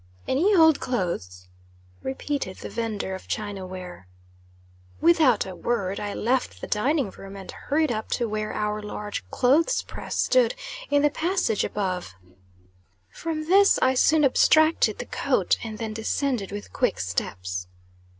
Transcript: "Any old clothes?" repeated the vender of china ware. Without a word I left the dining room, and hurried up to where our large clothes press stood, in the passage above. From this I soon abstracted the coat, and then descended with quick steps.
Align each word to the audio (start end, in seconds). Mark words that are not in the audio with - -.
"Any 0.27 0.55
old 0.55 0.79
clothes?" 0.79 1.47
repeated 2.01 2.57
the 2.57 2.69
vender 2.71 3.13
of 3.13 3.27
china 3.27 3.67
ware. 3.67 4.07
Without 4.99 5.45
a 5.45 5.55
word 5.55 5.99
I 5.99 6.15
left 6.15 6.59
the 6.59 6.65
dining 6.65 7.11
room, 7.11 7.35
and 7.35 7.51
hurried 7.51 7.91
up 7.91 8.09
to 8.13 8.27
where 8.27 8.51
our 8.51 8.81
large 8.81 9.23
clothes 9.29 9.83
press 9.83 10.15
stood, 10.17 10.55
in 10.89 11.03
the 11.03 11.11
passage 11.11 11.63
above. 11.63 12.15
From 13.11 13.45
this 13.45 13.77
I 13.79 13.93
soon 13.93 14.25
abstracted 14.25 14.97
the 14.97 15.05
coat, 15.05 15.59
and 15.63 15.77
then 15.77 15.93
descended 15.93 16.51
with 16.51 16.73
quick 16.73 16.99
steps. 16.99 17.67